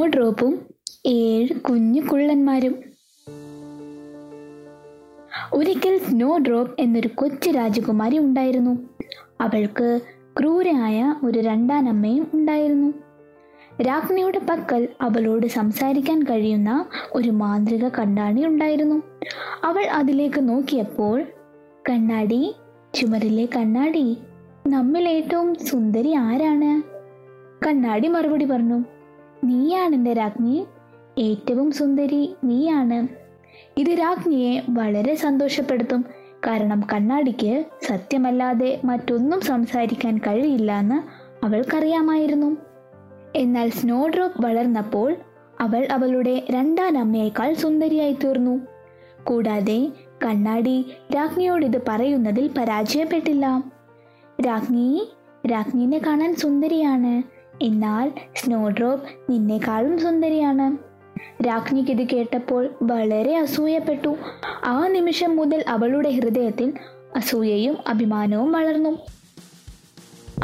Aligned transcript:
Snow 0.00 0.06
ഡ്രോപ്പും 0.06 0.60
ഏഴ് 1.06 1.48
കുഞ്ഞു 1.48 2.00
കുള്ളന്മാരും. 2.00 2.74
ഒരിക്കൽ 5.54 5.98
സ്നോ 5.98 6.38
ഡ്രോപ്പ് 6.38 6.80
എന്നൊരു 6.80 7.08
കൊച്ചു 7.14 7.50
രാജകുമാരി 7.50 8.18
ഉണ്ടായിരുന്നു. 8.18 8.88
അവൾക്ക് 9.40 10.00
ക്രൂരയായ 10.40 11.14
ഒരു 11.24 11.38
രണ്ടാനമ്മയും 11.38 12.26
ഉണ്ടായിരുന്നു. 12.34 12.92
രാജ്ഞിയുടെ 13.82 14.40
പക്കൽ 14.50 14.88
അവളോട് 15.00 15.46
സംസാരിക്കാൻ 15.46 16.22
കഴിയുന്ന 16.22 16.86
ഒരു 17.12 17.30
മാന്ത്രിക 17.30 17.88
കണ്ണാടി 17.88 18.46
ഉണ്ടായിരുന്നു. 18.46 19.02
അവൾ 19.64 19.84
അതിലേക്ക് 19.84 20.48
നോക്കിയപ്പോൾ 20.48 21.22
കണ്ണാടി 21.90 22.54
ചുമരിലെ 22.94 23.48
കണ്ണാടി 23.56 24.18
നമ്മിൽ 24.66 25.08
ഏറ്റവും 25.08 25.54
സുന്ദരി 25.54 26.12
ആരാണ്? 26.12 26.82
കണ്ണാടി 27.66 28.08
മറുപടി 28.08 28.44
പറഞ്ഞു 28.44 28.84
നീയാണ് 29.44 29.94
എന്റെ 29.94 30.12
രാജ്ഞി. 30.12 30.66
ഏറ്റവും 31.18 31.72
സുന്ദരി 31.72 32.34
നീയാണ്. 32.44 33.08
ഇത് 33.76 33.90
രാജ്ഞിയെ 33.90 34.62
വളരെ 34.68 35.14
സന്തോഷപ്പെടുത്തും. 35.14 36.04
കാരണം 36.46 36.82
കണ്ണാടിക്ക് 36.92 37.64
സത്യമല്ലാതെ 37.82 38.80
മറ്റൊന്നും 38.84 39.40
സംസാരിക്കാൻ 39.40 40.18
കഴിയില്ല 40.18 40.78
എന്ന് 40.78 41.30
അവൾക്കറിയാമായിരുന്നു. 41.44 42.56
എന്നാൽ 43.36 43.70
സ്നോ 43.70 44.06
ഡ്രോപ്പ് 44.06 44.46
വളർന്നപ്പോൾ 44.46 45.16
അവൾ 45.60 45.88
അവളുടെ 45.90 46.42
രണ്ടാം 46.50 46.98
അമ്മയേക്കാൾ 46.98 47.54
സുന്ദരിയായി 47.54 48.12
തീർന്നു. 48.12 48.60
കൂടാതെ 49.24 49.88
കണ്ണാടി 50.24 50.86
രാജ്ഞിയോട് 51.16 51.66
ഇത് 51.66 51.82
പറയുന്നതിൽ 51.88 52.50
പരാജയപ്പെട്ടില്ല. 52.58 53.62
രാജ്ഞി 54.46 55.08
രാജ്ഞിനെ 55.50 55.98
കാണാൻ 55.98 56.34
സുന്ദരിയാണ്. 56.34 57.39
എന്നാൽ 57.62 58.12
സ്നോഡ്രോപ്പ് 58.36 58.78
ഡ്രോപ്പ് 58.78 59.32
നിന്നേക്കാളും 59.32 59.98
സുന്ദരിയാണ്. 59.98 60.76
രാജ്ഞിക്ക് 61.46 61.90
ഇത് 61.90 62.08
കേട്ടപ്പോൾ 62.08 62.70
വളരെ 62.82 63.38
അസൂയപ്പെട്ടു. 63.38 64.16
ആ 64.64 64.86
നിമിഷം 64.86 65.36
മുതൽ 65.36 65.64
അവളുടെ 65.68 66.10
ഹൃദയത്തിൽ 66.10 66.72
അസൂയയും 67.16 67.76
അഭിമാനവും 67.86 68.52
വളർന്നു. 68.52 68.98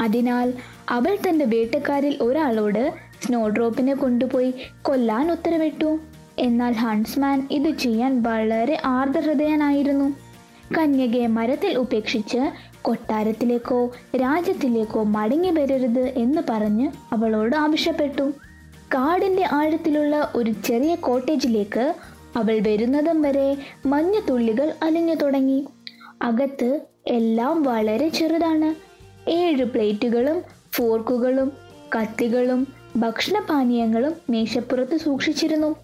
അതിനാൽ 0.00 0.52
അവൾ 0.88 1.18
തന്റെ 1.28 1.44
വേട്ടക്കാരിൽ 1.44 2.18
ഒരാളോട് 2.22 2.94
സ്നോഡ്രോപ്പിനെ 3.26 3.94
കൊണ്ടുപോയി 3.94 4.54
കൊല്ലാൻ 4.82 5.32
ഉത്തരവിട്ടു. 5.32 5.98
എന്നാൽ 6.38 6.72
ഹൺസ്മാൻ 6.72 7.48
ഇത് 7.50 7.78
ചെയ്യാൻ 7.78 8.22
വളരെ 8.22 8.82
ആർദ്രഹൃദയനായിരുന്നു. 8.84 10.25
കന്യകയെ 10.74 11.26
മരത്തിൽ 11.26 11.78
ഉപേക്ഷിച്ച് 11.78 12.50
കൊട്ടാരത്തിലേക്കോ 12.82 13.92
രാജ്യത്തിലേക്കോ 14.16 15.02
മടങ്ങി 15.02 15.50
വരരുത് 15.50 16.00
എന്ന് 16.00 16.42
പറഞ്ഞ് 16.48 16.90
അവളോട് 17.12 17.56
ആവശ്യപ്പെട്ടു. 17.56 18.32
കാടിന്റെ 18.78 19.44
ആഴത്തിലുള്ള 19.52 20.32
ഒരു 20.34 20.50
ചെറിയ 20.50 20.94
കോട്ടേജിലേക്ക് 20.94 21.94
അവൾ 22.36 22.60
വരുന്നതും 22.66 23.22
വരെ 23.22 23.56
മഞ്ഞുതുള്ളികൾ 23.86 24.72
അലിഞ്ഞു 24.82 25.14
തുടങ്ങി. 25.14 25.66
അകത്ത് 26.22 26.80
എല്ലാം 27.06 27.62
വളരെ 27.62 28.08
ചെറുതാണ്. 28.08 28.74
ഏഴ് 29.30 29.64
പ്ലേറ്റുകളും 29.64 30.42
ഫോർക്കുകളും 30.72 31.52
കത്തികളും 31.98 32.66
ഭക്ഷണപാനീയങ്ങളും 32.96 34.14
മേശപ്പുറത്ത് 34.30 34.96
സൂക്ഷിച്ചിരുന്നു. 34.96 35.74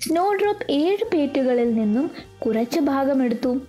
സ്നോ 0.00 0.32
ഡ്രോപ്പ് 0.32 0.72
ഏഴ് 0.72 1.04
പ്ലേറ്റുകളിൽ 1.10 1.74
നിന്നും 1.74 2.10
കുറച്ച് 2.46 2.80
ഭാഗമെടുത്തു. 2.80 3.60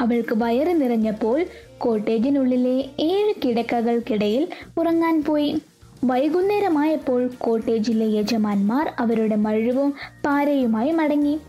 അവൾക്ക് 0.00 0.34
വയറ് 0.34 0.80
നിറഞ്ഞപ്പോൾ 0.80 1.44
കോട്ടേജിനുള്ളിലെ 1.78 2.84
ഏഴ് 3.00 3.34
കിടക്കകൾക്കിടയിൽ 3.44 4.48
ഉറങ്ങാൻ 4.78 5.24
പോയി. 5.24 5.62
വൈകുന്നേരമായപ്പോൾ 6.04 7.30
കോട്ടേജിലെ 7.38 8.06
യജമാന്മാർ 8.06 8.92
അവരുടെ 8.98 9.36
മഴുവും 9.36 9.94
പാരയുമായി 10.26 10.90
മടങ്ങി. 10.90 11.40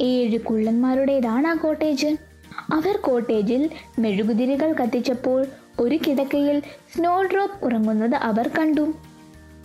ഏഴ് 0.00 0.38
കുള്ളന്മാരുടേതാണ് 0.38 1.46
ആ 1.46 1.54
കോട്ടേജ്? 1.54 2.16
അവർ 2.72 2.96
കോട്ടേജിൽ 2.96 3.70
മെഴുകുതിരികൾ 3.98 4.72
കത്തിച്ചപ്പോൾ 4.72 5.46
ഒരു 5.80 5.98
കിടക്കയിൽ 6.06 6.62
സ്നോ 6.96 7.22
ഡ്രോപ്പ് 7.22 7.64
ഉറങ്ങുന്നത് 7.64 8.14
അവർ 8.14 8.50
കണ്ടു. 8.58 8.92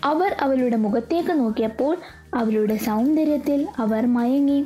അവർ 0.03 0.35
അവളുടെ 0.39 0.75
മുഖത്തേക്ക് 0.75 1.31
നോക്കിയപ്പോൾ 1.31 1.97
അവളുടെ 2.33 2.77
സൗന്ദര്യത്തിൽ 2.77 3.67
അവർ 3.77 4.05
മയങ്ങി. 4.05 4.65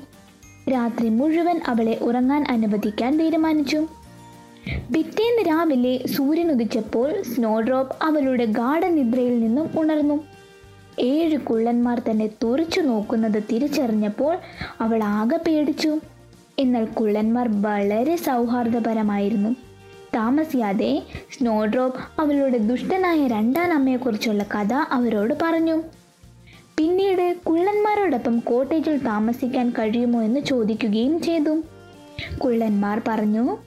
രാത്രി 0.71 1.09
മുഴുവൻ 1.09 1.61
അവളെ 1.67 1.97
ഉറങ്ങാൻ 2.01 2.45
അനുവദിക്കാൻ 2.49 3.19
തീരുമാനിച്ചു. 3.19 3.77
പിറ്റേന്ന് 4.95 5.47
രാവിലെ 5.47 6.07
സൂര്യൻ 6.07 6.51
ഉദിച്ചപ്പോൾ 6.51 7.21
സ്നോ 7.21 7.59
ഡ്രോപ്പ് 7.59 7.95
അവളുടെ 8.01 8.45
ഗാഠനിദ്രയിൽ 8.45 9.39
നിന്നും 9.39 9.69
ഉണർന്നു. 9.79 10.23
ഏഴ് 10.99 11.37
കുള്ളന്മാർ 11.37 11.99
തന്നെ 11.99 12.29
തുറച്ചു 12.43 12.81
നോക്കുന്നത് 12.81 13.43
തിരിച്ചറിഞ്ഞപ്പോൾ 13.51 14.37
അവൾ 14.81 15.03
ആകെ 15.03 15.37
പേടിച്ചു. 15.37 15.99
എന്നാൽ 16.59 16.85
കുള്ളന്മാർ 16.85 17.61
വളരെ 17.61 18.15
സൗഹാർദ്ദപരമായിരുന്നു. 18.15 19.49
താമസിയാതെ 20.15 21.03
സ്നോ 21.31 21.65
ഡ്രോപ്പ് 21.65 22.21
അവളുടെ 22.21 22.57
ദുഷ്ടനായ 22.57 23.27
രണ്ടാം 23.27 23.73
അമ്മയെക്കുറിച്ചുള്ള 23.73 24.43
കഥ 24.43 24.73
അവരോട് 24.73 25.33
പറഞ്ഞു. 25.41 25.83
പിന്നീട് 26.79 27.35
കുള്ളന്മാരോടൊപ്പം 27.47 28.39
കോട്ടേജിൽ 28.39 28.97
താമസിക്കാൻ 28.97 29.69
കഴിയുമോ 29.69 30.21
എന്ന് 30.21 30.39
ചോദിക്കുകയും 30.39 31.21
ചെയ്തു. 31.21 31.63
കുള്ളന്മാർ 32.37 33.01
പറഞ്ഞു 33.07 33.57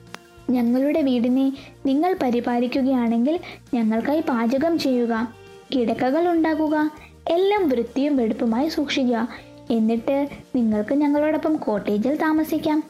ഞങ്ങളുടെ 0.49 1.01
വീടിനെ 1.01 1.53
നിങ്ങൾ 1.85 2.15
പരിപാലിക്കുകയാണെങ്കിൽ 2.23 3.39
ഞങ്ങൾക്കായി 3.73 4.23
പാചകം 4.29 4.79
ചെയ്യുക 4.79 5.33
കിടക്കകൾ 5.75 6.31
ഉണ്ടാക്കുക 6.31 6.91
എല്ലാം 7.27 7.69
വൃത്തിയും 7.69 8.17
വെടുപ്പുമായി 8.17 8.69
സൂക്ഷിക്കുക. 8.69 9.27
എന്നിട്ട് 9.71 10.29
നിങ്ങൾക്ക് 10.55 10.93
ഞങ്ങളോടൊപ്പം 10.95 11.55
കോട്ടേജിൽ 11.55 12.15
താമസിക്കാം. 12.15 12.83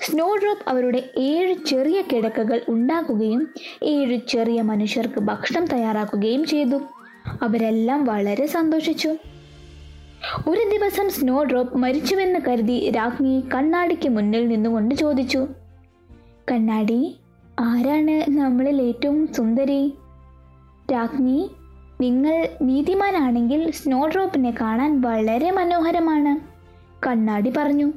സ്നോ 0.00 0.36
ഡ്രോപ്പ് 0.36 0.70
അവരുടെ 0.70 1.04
ഏഴ് 1.18 1.54
ചെറിയ 1.66 2.02
കിടക്കകൾ 2.02 2.60
ഉണ്ടാക്കുകയും 2.68 3.48
ഏഴ് 3.82 4.20
ചെറിയ 4.28 4.62
മനുഷ്യർക്ക് 4.62 5.20
ഭക്ഷണം 5.20 5.66
തയ്യാറാക്കുകയും 5.66 6.44
ചെയ്തു. 6.44 6.80
അവരെല്ലാം 7.42 8.04
വളരെ 8.04 8.46
സന്തോഷിച്ചു. 8.46 9.16
ഒരു 10.48 10.78
ദിവസം 10.78 11.10
സ്നോ 11.10 11.42
ഡ്രോപ്പ് 11.42 11.78
മരിച്ചുവെന്ന് 11.78 12.38
കരുതി 12.48 12.90
രാജ്ഞി 12.90 13.44
കണ്ണാടിക്ക് 13.54 14.08
മുന്നിൽ 14.08 14.48
നിന്നുകൊണ്ട് 14.48 14.94
ചോദിച്ചു 14.94 15.46
കണ്ണാടി 16.50 17.16
ആരാണ് 17.60 18.30
നമ്മളിൽ 18.30 18.82
ഏറ്റവും 18.82 19.28
സുന്ദരി? 19.32 19.94
രാജ്ഞി 20.92 21.50
നിങ്ങൾ 22.00 22.48
നീതിമാനാണെങ്കിൽ 22.62 23.70
സ്നോ 23.70 24.06
ഡ്രോപ്പിനെ 24.06 24.54
കാണാൻ 24.60 25.00
വളരെ 25.00 25.50
മനോഹരമാണ് 25.50 26.32
കണ്ണാടി 27.06 27.52
പറഞ്ഞു. 27.56 27.92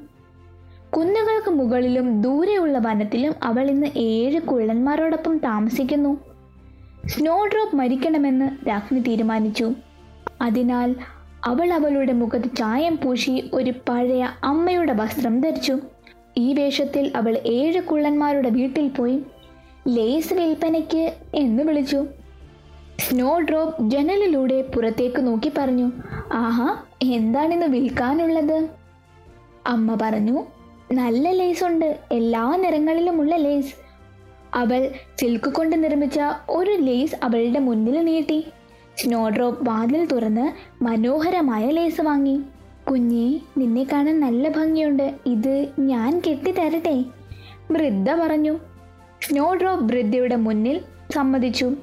കുന്നുകൾക്ക് 0.98 1.52
മുകളിലും 1.52 2.22
ദൂരെയുള്ള 2.22 2.78
വനത്തിലും 2.78 3.34
അവൾ 3.44 3.70
ഇന്ന് 3.70 3.88
ഏഴ് 3.98 4.40
കുള്ളന്മാരോടൊപ്പം 4.40 5.38
താമസിക്കുന്നു. 5.38 6.18
സ്നോ 7.08 7.46
ഡ്രോപ്പ് 7.46 7.76
മരിക്കണമെന്ന് 7.76 8.68
രാജ്ഞി 8.68 9.00
തീരുമാനിച്ചു. 9.00 9.74
അതിനാൽ 10.42 10.96
അവൾ 11.46 11.74
അവളുടെ 11.74 12.14
മുഖത്ത് 12.14 12.56
ചായം 12.56 13.00
പൂശി 13.04 13.50
ഒരു 13.54 13.74
പഴയ 13.90 14.30
അമ്മയുടെ 14.44 14.94
വസ്ത്രം 14.94 15.42
ധരിച്ചു. 15.42 15.80
ഈ 16.38 16.54
വേഷത്തിൽ 16.54 17.12
അവൾ 17.16 17.40
ഏഴ് 17.46 17.82
കുള്ളന്മാരുടെ 17.82 18.50
വീട്ടിൽ 18.50 18.88
പോയി. 18.88 19.24
ലേസ് 19.88 20.34
വിൽപ്പനയ്ക്ക് 20.34 21.14
എന്ന് 21.36 21.64
വിളിച്ചു. 21.64 22.06
സ്നോ 23.00 23.40
ഡ്രോപ്പ് 23.40 23.90
ജനലിലൂടെ 23.90 24.62
പുറത്തേക്ക് 24.62 25.28
നോക്കി 25.28 25.52
പറഞ്ഞു 25.58 25.92
ആഹാ 26.34 26.78
എന്താണിന്ന് 27.04 27.66
വിൽക്കാനുള്ളത്? 27.66 28.68
അമ്മ 29.68 29.98
പറഞ്ഞു 30.02 30.46
നല്ല 30.94 31.32
ലേസ് 31.32 31.64
ഉണ്ട് 31.64 32.00
എല്ലാ 32.12 32.56
നിറങ്ങളിലുമുള്ള 32.56 33.36
ലേസ്. 33.36 33.87
അവൾ 34.56 34.90
സിൽക്ക് 35.20 35.50
കൊണ്ട് 35.50 35.84
നിർമ്മിച്ച 35.84 36.20
ഒരു 36.50 36.72
ലേസ് 36.72 37.16
അവളുടെ 37.24 37.60
മുന്നിൽ 37.60 38.06
നീട്ടി. 38.06 38.46
സ്നോ 38.98 39.30
ഡ്രോപ്പ് 39.30 39.70
വാതിൽ 39.70 40.06
തുറന്ന് 40.06 40.52
മനോഹരമായ 40.84 41.70
ലേസ് 41.70 42.02
വാങ്ങി. 42.02 42.42
കുഞ്ഞെ 42.92 43.40
നിന്നെ 43.58 43.84
കാണാൻ 43.84 44.20
നല്ല 44.20 44.50
ഭംഗിയുണ്ട്. 44.50 45.16
ഇത് 45.26 45.68
ഞാൻ 45.80 46.22
കെട്ടിത്തരട്ടെ? 46.28 47.06
വൃദ്ധ 47.72 48.14
പറഞ്ഞു. 48.14 48.60
സ്നോ 49.22 49.54
ഡ്രോപ്പ് 49.54 49.86
വൃദ്ധയുടെ 49.86 50.36
മുന്നിൽ 50.36 50.82
സമ്മതിച്ചു. 51.12 51.74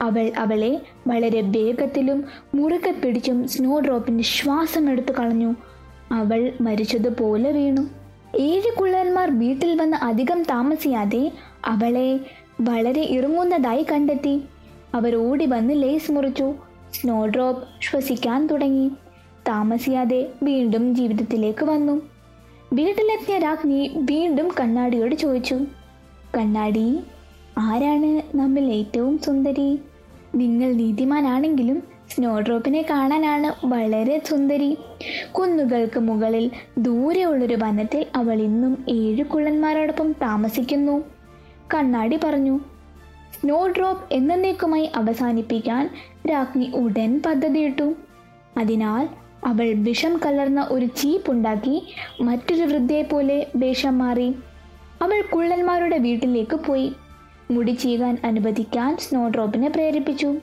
അവൾ 0.00 0.32
അവളെ 0.36 0.80
വളരെ 1.06 1.40
വേഗത്തിലും 1.40 2.24
മുറുകെ 2.54 2.90
പിടിച്ചും 2.90 3.48
സ്നോ 3.48 3.80
ഡ്രോപ്പിന്റെ 3.80 4.24
ശ്വാസം 4.24 4.90
എടുത്തു 4.90 5.12
കളഞ്ഞു. 5.12 5.54
അവൾ 6.12 6.52
മരിച്ചതുപോലെ 6.60 7.52
വീണു. 7.52 7.88
ഏഴ് 8.38 8.76
കുള്ളന്മാർ 8.78 9.38
വീട്ടിൽ 9.38 9.76
വന്ന് 9.76 9.96
അധികം 9.96 10.42
താമസിയാതെ 10.42 11.32
അവളെ 11.66 12.20
വളരെ 12.60 13.02
ഇറങ്ങുന്നതായി 13.02 13.86
കണ്ടെത്തി. 13.92 14.42
അവർ 14.94 15.16
ഓടി 15.16 15.46
വന്ന് 15.46 15.82
ലേസ് 15.82 16.12
മുറിച്ചു. 16.12 16.54
സ്നോ 16.92 17.26
ഡ്രോപ്പ് 17.26 17.68
ശ്വസിക്കാൻ 17.82 18.46
തുടങ്ങി. 18.46 18.88
താമസിയാതെ 19.48 20.26
വീണ്ടും 20.42 20.94
ജീവിതത്തിലേക്ക് 20.94 21.64
വന്നു. 21.64 22.02
വീട്ടിലെത്തിയ 22.72 23.38
രാജ്ഞി 23.38 23.90
വീണ്ടും 23.96 24.48
കണ്ണാടിയോട് 24.60 25.14
ചോദിച്ചു 25.14 25.54
കണ്ണാടി 26.36 27.00
ആരാണ് 27.58 28.36
നമ്മൾ 28.36 28.60
ഏറ്റവും 28.60 29.18
സുന്ദരി? 29.18 29.78
നിങ്ങൾ 30.34 30.72
നീതിമാനാണെങ്കിലും 30.72 31.82
സ്നോ 32.10 32.40
ഡ്രോപ്പിനെ 32.40 32.82
കാണാനാണ് 32.90 33.66
വളരെ 33.66 34.22
സുന്ദരി. 34.24 34.78
കുന്നുകൾക്ക് 35.32 36.00
മുകളിൽ 36.00 36.50
ദൂരെയുള്ളൊരു 36.78 37.54
വനത്തിൽ 37.54 38.06
അവൾ 38.14 38.42
ഇന്നും 38.42 38.84
ഏഴ് 38.88 39.24
കുള്ളന്മാരോടൊപ്പം 39.24 40.12
താമസിക്കുന്നു. 40.12 41.15
കണ്ണാടി 41.74 42.18
പറഞ്ഞു. 42.24 42.60
സ്നോ 43.40 43.66
ഡ്രോപ്പ് 43.66 44.14
എന്നേക്കുമായി 44.14 44.90
അവസാനിപ്പിക്കാൻ 44.96 45.90
രാജ്ഞി 46.30 46.70
ഉടൻ 46.74 47.22
പദ്ധതിയിട്ടു. 47.26 47.94
അതിനാൽ 48.58 49.08
അവൾ 49.46 49.74
വിഷം 49.76 50.20
കലർന്ന 50.26 50.66
ഒരു 50.70 50.86
ചീപ്പുണ്ടാക്കി 50.86 51.86
മറ്റൊരു 52.20 52.62
വൃദ്ധയെപ്പോലെ 52.62 53.46
വേഷം 53.56 53.98
മാറി. 53.98 54.34
അവൾ 55.02 55.22
കുള്ളന്മാരുടെ 55.34 55.98
വീട്ടിലേക്ക് 55.98 56.56
പോയി. 56.56 56.92
മുടി 57.50 57.70
ചീകാൻ 57.70 58.18
അനുവദിക്കാൻ 58.24 58.96
സ്നോ 58.96 59.28
ഡ്രോപ്പിനെ 59.28 59.68
പ്രേരിപ്പിച്ചു. 59.68 60.34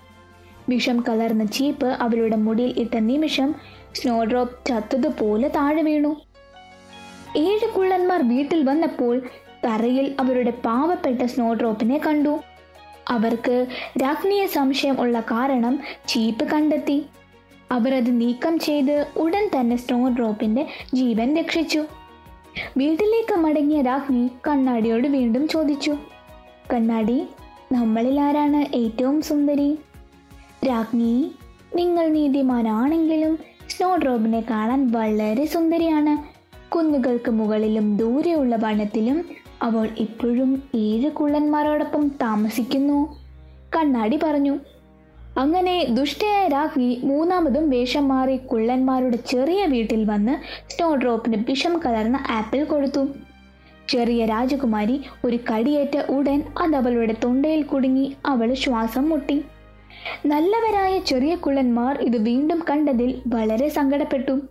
വിഷം 0.70 1.04
കലർന്ന 1.10 1.46
ചീപ്പ് 1.46 1.86
അവളുടെ 1.86 2.36
മുടിയിൽ 2.36 2.74
ഇട്ട 2.78 2.98
നിമിഷം 2.98 3.56
സ്നോ 3.94 4.24
ഡ്രോപ്പ് 4.24 4.66
ചത്തതുപോലെ 4.66 5.48
താഴെ 5.48 5.82
വീണു. 5.82 6.16
ഏഴ് 7.38 7.70
കുള്ളന്മാർ 7.72 8.30
വീട്ടിൽ 8.30 8.64
വന്നപ്പോൾ 8.64 9.22
തറയിൽ 9.66 10.16
അവരുടെ 10.20 10.52
പാവപ്പെട്ട 10.52 11.22
സ്നോ 11.26 11.54
ഡ്രോപ്പിനെ 11.54 11.98
കണ്ടു. 11.98 12.40
അവർക്ക് 13.10 13.66
രാജ്ഞിയെ 14.04 14.46
സംശയം 14.46 15.02
ഉള്ള 15.02 15.20
കാരണം 15.20 15.80
ചീപ്പ് 16.08 16.44
കണ്ടെത്തി. 16.44 17.06
അവർ 17.72 17.94
അത് 17.96 18.22
നീക്കം 18.22 18.60
ചെയ്ത് 18.60 19.08
ഉടൻ 19.18 19.50
തന്നെ 19.56 19.76
സ്നോ 19.76 20.10
ഡ്രോപ്പിന്റെ 20.10 20.68
ജീവൻ 20.94 21.38
രക്ഷിച്ചു. 21.38 21.86
വീട്ടിലേക്ക് 22.78 23.36
മടങ്ങിയ 23.36 23.82
രാജ്ഞി 23.82 24.30
കണ്ണാടിയോട് 24.48 25.08
വീണ്ടും 25.08 25.48
ചോദിച്ചു 25.48 25.98
കണ്ണാടി 26.74 27.28
നമ്മളിൽ 27.72 28.22
ആരാണ് 28.22 28.76
ഏറ്റവും 28.76 29.22
സുന്ദരി? 29.22 29.78
രാജ്ഞി 30.68 31.32
നിങ്ങൾ 31.76 32.08
നീതിമാനാണെങ്കിലും 32.08 33.40
സ്നോ 33.70 33.96
ഡ്രോപ്പിനെ 33.96 34.44
കാണാൻ 34.50 34.92
വളരെ 34.92 35.46
സുന്ദരിയാണ്. 35.46 36.34
കുന്നുകൾക്ക് 36.72 37.32
മുകളിലും 37.32 37.98
ദൂരെയുള്ള 37.98 38.56
വനത്തിലും 38.56 39.26
അവൾ 39.64 39.90
ഇപ്പോഴും 39.98 40.64
ഏഴ് 40.76 41.12
കുള്ളന്മാരോടൊപ്പം 41.12 42.08
താമസിക്കുന്നു. 42.08 43.22
കണ്ണാടി 43.76 44.20
പറഞ്ഞു. 44.24 44.60
അങ്ങനെ 45.38 45.86
ദുഷ്ടയായ 45.90 46.48
രാഖി 46.48 47.02
മൂന്നാമതും 47.04 47.70
വേഷം 47.70 48.08
മാറി 48.08 48.38
കുള്ളന്മാരുടെ 48.38 49.18
ചെറിയ 49.18 49.66
വീട്ടിൽ 49.66 50.06
വന്ന് 50.06 50.38
സ്നോ 50.72 50.96
ഡ്രോപ്പിന് 50.96 51.44
വിഷം 51.50 51.82
കലർന്ന 51.86 52.20
ആപ്പിൾ 52.30 52.64
കൊടുത്തു. 52.64 53.08
ചെറിയ 53.90 54.26
രാജകുമാരി 54.26 55.02
ഒരു 55.26 55.40
കടിയേറ്റ 55.54 56.12
ഉടൻ 56.12 56.44
അത് 56.62 56.76
അവളുടെ 56.76 57.16
തൊണ്ടയിൽ 57.24 57.64
കുടുങ്ങി 57.64 58.16
അവൾ 58.26 58.54
ശ്വാസം 58.54 59.10
മുട്ടി. 59.10 59.46
നല്ലവരായ 60.26 61.00
ചെറിയ 61.00 61.36
കുള്ളന്മാർ 61.36 61.98
ഇത് 62.02 62.18
വീണ്ടും 62.18 62.64
കണ്ടതിൽ 62.70 63.22
വളരെ 63.28 63.70
സങ്കടപ്പെട്ടു. 63.70 64.42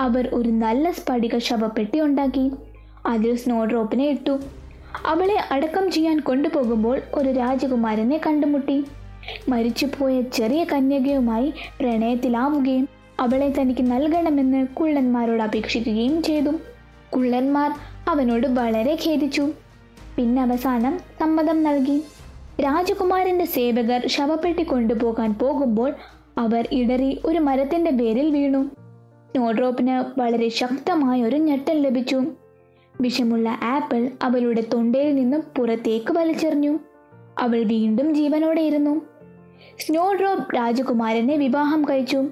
അവർ 0.00 0.28
ഒരു 0.32 0.48
നല്ല 0.48 0.90
സ്ഫടിക 0.90 1.38
ശവപ്പെട്ടി 1.38 2.00
ഉണ്ടാക്കി. 2.00 2.50
അതിൽ 3.08 3.36
സ്നോ 3.36 3.64
ഡ്രോപ്പിനെ 3.64 4.08
ഇട്ടു. 4.08 4.38
അവളെ 5.06 5.36
അടക്കം 5.50 5.90
ചെയ്യാൻ 5.90 6.20
കൊണ്ടുപോകുമ്പോൾ 6.20 7.00
ഒരു 7.14 7.28
രാജകുമാരനെ 7.28 8.20
കണ്ടുമുട്ടി. 8.26 8.84
മരിച്ചുപോയ 9.48 10.20
ചെറിയ 10.20 10.64
കന്യകയുമായി 10.64 11.52
പ്രണയത്തിലാവുകയും 11.80 12.88
അവളെ 13.20 13.54
തനിക്ക് 13.60 13.92
നൽകണമെന്ന് 13.92 14.66
കുള്ളന്മാരോട് 14.66 15.42
അപേക്ഷിക്കുകയും 15.42 16.22
ചെയ്തു. 16.22 16.50
കുള്ളന്മാർ 17.16 17.72
അവനോട് 18.08 18.46
വളരെ 18.46 18.98
ഖേദിച്ചു. 19.06 19.50
പിന്നെ 20.16 20.42
അവസാനം 20.42 20.98
സമ്മതം 21.20 21.62
നൽകി. 21.62 22.02
രാജകുമാരന്റെ 22.60 23.44
സേവകർ 23.44 24.02
ശവപ്പെട്ടി 24.06 24.62
കൊണ്ടുപോകാൻ 24.62 25.34
പോകുമ്പോൾ 25.34 25.94
അവർ 26.38 26.68
ഇടറി 26.72 27.20
ഒരു 27.24 27.38
മരത്തിന്റെ 27.38 27.90
പേരിൽ 27.90 28.30
വീണു. 28.30 28.70
സ്നോഡ്രോപ്പിന് 29.32 30.20
വളരെ 30.20 30.48
ശക്തമായ 30.48 31.22
ഒരു 31.22 31.36
ഞെട്ടൽ 31.36 31.82
ലഭിച്ചു. 31.82 32.22
വിഷമുള്ള 33.00 33.58
ആപ്പിൾ 33.62 34.10
അവളുടെ 34.22 34.60
തൊണ്ടയിൽ 34.60 35.14
നിന്നും 35.14 35.42
പുറത്തേക്ക് 35.56 36.12
വലിച്ചെറിഞ്ഞു. 36.12 36.78
അവൾ 37.38 37.62
വീണ്ടും 37.62 38.14
ജീവനോടെ 38.14 38.60
ഇരുന്നു. 38.60 39.02
സ്നോഡ്രോപ്പ് 39.78 40.56
രാജകുമാരനെ 40.56 41.36
വിവാഹം 41.36 41.84
കഴിച്ചു. 41.84 42.28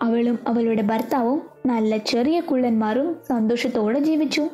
അവളും 0.00 0.38
അവളുടെ 0.48 0.82
ഭർത്താവും 0.82 1.42
നല്ല 1.66 1.96
ചെറിയ 1.96 2.40
കുള്ളന്മാരും 2.40 3.16
സന്തോഷത്തോടെ 3.28 3.98
ജീവിച്ചു. 3.98 4.48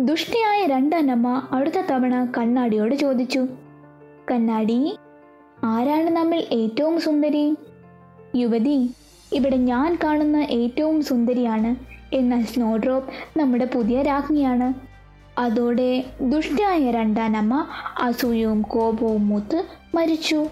ദുഷ്ടിയായ 0.00 0.66
രണ്ടനമ്മ 0.66 1.48
അടുത്ത 1.52 1.74
തവണ 1.90 2.32
കണ്ണാടിയോട് 2.38 2.94
ചോദിച്ചു 2.94 3.46
കണ്ണാടി 4.30 4.96
ആരാണ് 5.64 6.10
നമ്മൾ 6.10 6.42
ഏറ്റവും 6.52 7.00
സുന്ദരി? 7.00 7.54
യുവതി 8.36 8.90
ഇവിടെ 9.32 9.56
ഞാൻ 9.56 9.98
കാണുന്ന 10.04 10.36
ഏറ്റവും 10.36 11.02
സുന്ദരിയാണ്. 11.02 11.76
എന്നാൽ 12.14 12.42
സ്നോഡ്രോപ്പ് 12.42 13.38
നമ്മുടെ 13.38 13.64
പുതിയ 13.64 14.02
രാജ്ഞിയാണ്. 14.02 14.94
അതോടെ 15.40 16.04
ദുഷ്ടയായ 16.20 16.90
രണ്ടാനമ്മ 16.90 17.66
അസൂയവും 17.98 18.62
കോപവും 18.62 19.28
മൂത്ത് 19.28 19.64
മരിച്ചു. 19.94 20.46